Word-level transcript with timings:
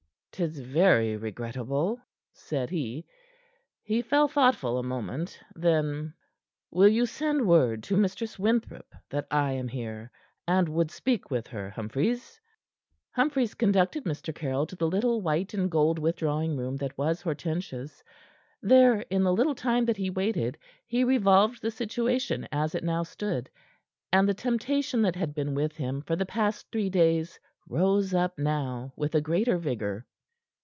"'Tis 0.33 0.57
very 0.59 1.15
regrettable," 1.15 2.01
said 2.31 2.71
he. 2.71 3.05
He 3.83 4.01
fell 4.01 4.27
thoughtful 4.27 4.79
a 4.79 4.83
moment. 4.83 5.39
Then: 5.55 6.15
"Will 6.71 6.87
you 6.87 7.05
send 7.05 7.45
word 7.47 7.83
to 7.83 7.97
Mistress 7.97 8.39
Winthrop 8.39 8.91
that 9.11 9.27
I 9.29 9.51
am 9.51 9.67
here, 9.67 10.09
and 10.47 10.67
would 10.69 10.89
speak 10.89 11.29
with 11.29 11.45
her, 11.47 11.69
Humphries?" 11.69 12.39
Humphries 13.11 13.53
conducted 13.53 14.03
Mr. 14.05 14.33
Caryll 14.33 14.65
to 14.65 14.75
the 14.75 14.87
little 14.87 15.21
white 15.21 15.53
and 15.53 15.69
gold 15.69 15.99
withdrawing 15.99 16.57
room 16.57 16.75
that 16.77 16.97
was 16.97 17.21
Hortensia's. 17.21 18.03
There, 18.63 19.01
in 19.11 19.21
the 19.21 19.33
little 19.33 19.53
time 19.53 19.85
that 19.85 19.97
he 19.97 20.09
waited, 20.09 20.57
he 20.87 21.03
revolved 21.03 21.61
the 21.61 21.69
situation 21.69 22.47
as 22.51 22.73
it 22.73 22.83
now 22.83 23.03
stood, 23.03 23.47
and 24.11 24.27
the 24.27 24.33
temptation 24.33 25.03
that 25.03 25.15
had 25.17 25.35
been 25.35 25.53
with 25.53 25.75
him 25.77 26.01
for 26.01 26.15
the 26.15 26.25
past 26.25 26.65
three 26.71 26.89
days 26.89 27.39
rose 27.69 28.15
up 28.15 28.39
now 28.39 28.91
with 28.95 29.13
a 29.13 29.21
greater 29.21 29.59
vigor. 29.59 30.03